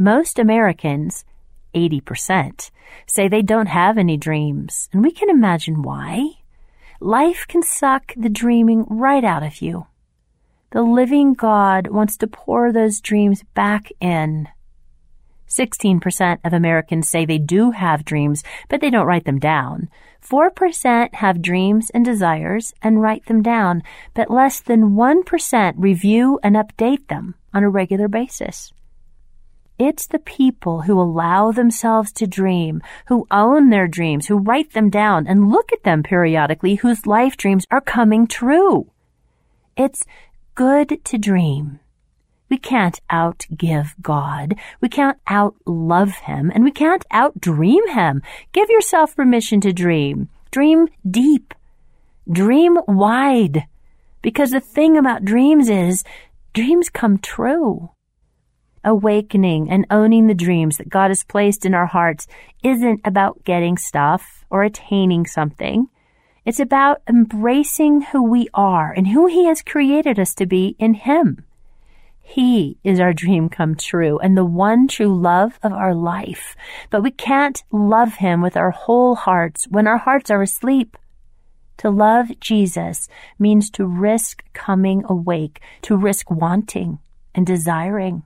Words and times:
Most 0.00 0.38
Americans, 0.38 1.24
80%, 1.74 2.70
say 3.08 3.26
they 3.26 3.42
don't 3.42 3.66
have 3.66 3.98
any 3.98 4.16
dreams, 4.16 4.88
and 4.92 5.02
we 5.02 5.10
can 5.10 5.28
imagine 5.28 5.82
why. 5.82 6.34
Life 7.00 7.46
can 7.48 7.64
suck 7.64 8.14
the 8.16 8.28
dreaming 8.28 8.86
right 8.88 9.24
out 9.24 9.42
of 9.42 9.60
you. 9.60 9.88
The 10.70 10.82
living 10.82 11.34
God 11.34 11.88
wants 11.88 12.16
to 12.18 12.28
pour 12.28 12.70
those 12.70 13.00
dreams 13.00 13.42
back 13.54 13.90
in. 14.00 14.46
16% 15.48 16.38
of 16.44 16.52
Americans 16.52 17.08
say 17.08 17.26
they 17.26 17.38
do 17.38 17.72
have 17.72 18.04
dreams, 18.04 18.44
but 18.68 18.80
they 18.80 18.90
don't 18.90 19.06
write 19.08 19.24
them 19.24 19.40
down. 19.40 19.88
4% 20.22 21.12
have 21.14 21.42
dreams 21.42 21.90
and 21.90 22.04
desires 22.04 22.72
and 22.82 23.02
write 23.02 23.26
them 23.26 23.42
down, 23.42 23.82
but 24.14 24.30
less 24.30 24.60
than 24.60 24.94
1% 24.94 25.74
review 25.76 26.38
and 26.44 26.54
update 26.54 27.08
them 27.08 27.34
on 27.52 27.64
a 27.64 27.68
regular 27.68 28.06
basis. 28.06 28.72
It's 29.78 30.08
the 30.08 30.18
people 30.18 30.82
who 30.82 31.00
allow 31.00 31.52
themselves 31.52 32.10
to 32.14 32.26
dream, 32.26 32.82
who 33.06 33.28
own 33.30 33.70
their 33.70 33.86
dreams, 33.86 34.26
who 34.26 34.38
write 34.38 34.72
them 34.72 34.90
down 34.90 35.28
and 35.28 35.50
look 35.50 35.72
at 35.72 35.84
them 35.84 36.02
periodically, 36.02 36.76
whose 36.76 37.06
life 37.06 37.36
dreams 37.36 37.64
are 37.70 37.80
coming 37.80 38.26
true. 38.26 38.90
It's 39.76 40.04
good 40.56 41.04
to 41.04 41.16
dream. 41.16 41.78
We 42.48 42.56
can't 42.56 42.98
outgive 43.08 43.94
God. 44.02 44.56
We 44.80 44.88
can't 44.88 45.22
outlove 45.26 46.14
Him. 46.22 46.50
And 46.52 46.64
we 46.64 46.72
can't 46.72 47.04
outdream 47.12 47.88
Him. 47.90 48.22
Give 48.52 48.68
yourself 48.68 49.14
permission 49.14 49.60
to 49.60 49.72
dream. 49.72 50.28
Dream 50.50 50.88
deep. 51.08 51.54
Dream 52.28 52.78
wide. 52.88 53.66
Because 54.22 54.50
the 54.50 54.60
thing 54.60 54.96
about 54.96 55.24
dreams 55.24 55.68
is, 55.68 56.02
dreams 56.52 56.88
come 56.88 57.18
true. 57.18 57.90
Awakening 58.84 59.70
and 59.70 59.86
owning 59.90 60.26
the 60.26 60.34
dreams 60.34 60.76
that 60.76 60.88
God 60.88 61.08
has 61.08 61.24
placed 61.24 61.66
in 61.66 61.74
our 61.74 61.86
hearts 61.86 62.26
isn't 62.62 63.00
about 63.04 63.44
getting 63.44 63.76
stuff 63.76 64.44
or 64.50 64.62
attaining 64.62 65.26
something. 65.26 65.88
It's 66.44 66.60
about 66.60 67.02
embracing 67.08 68.02
who 68.02 68.22
we 68.22 68.48
are 68.54 68.92
and 68.92 69.08
who 69.08 69.26
He 69.26 69.46
has 69.46 69.62
created 69.62 70.18
us 70.18 70.34
to 70.36 70.46
be 70.46 70.76
in 70.78 70.94
Him. 70.94 71.44
He 72.22 72.78
is 72.84 73.00
our 73.00 73.12
dream 73.12 73.48
come 73.48 73.74
true 73.74 74.18
and 74.18 74.36
the 74.36 74.44
one 74.44 74.86
true 74.86 75.14
love 75.18 75.58
of 75.62 75.72
our 75.72 75.94
life. 75.94 76.56
But 76.90 77.02
we 77.02 77.10
can't 77.10 77.62
love 77.72 78.14
Him 78.14 78.42
with 78.42 78.56
our 78.56 78.70
whole 78.70 79.14
hearts 79.14 79.66
when 79.68 79.86
our 79.86 79.98
hearts 79.98 80.30
are 80.30 80.42
asleep. 80.42 80.96
To 81.78 81.90
love 81.90 82.38
Jesus 82.40 83.08
means 83.38 83.70
to 83.70 83.86
risk 83.86 84.44
coming 84.52 85.04
awake, 85.08 85.60
to 85.82 85.96
risk 85.96 86.30
wanting 86.30 86.98
and 87.34 87.46
desiring. 87.46 88.24